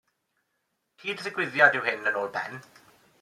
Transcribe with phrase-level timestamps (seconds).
[1.03, 2.57] Cyd-ddigwyddiad yw hyn yn ôl Ben.